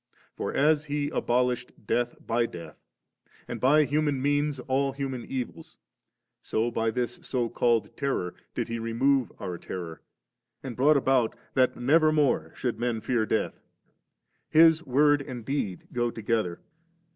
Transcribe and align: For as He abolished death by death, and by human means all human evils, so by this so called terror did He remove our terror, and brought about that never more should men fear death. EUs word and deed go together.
For 0.35 0.51
as 0.51 0.85
He 0.85 1.11
abolished 1.11 1.85
death 1.85 2.15
by 2.25 2.47
death, 2.47 2.81
and 3.47 3.61
by 3.61 3.83
human 3.83 4.19
means 4.19 4.57
all 4.61 4.93
human 4.93 5.23
evils, 5.27 5.77
so 6.41 6.71
by 6.71 6.89
this 6.89 7.19
so 7.21 7.49
called 7.49 7.95
terror 7.95 8.33
did 8.55 8.67
He 8.67 8.79
remove 8.79 9.31
our 9.37 9.59
terror, 9.59 10.01
and 10.63 10.75
brought 10.75 10.97
about 10.97 11.35
that 11.53 11.75
never 11.77 12.11
more 12.11 12.51
should 12.55 12.79
men 12.79 12.99
fear 13.01 13.27
death. 13.27 13.61
EUs 14.55 14.83
word 14.87 15.21
and 15.21 15.45
deed 15.45 15.87
go 15.93 16.09
together. 16.09 16.61